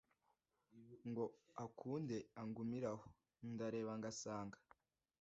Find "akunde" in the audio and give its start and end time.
1.63-2.17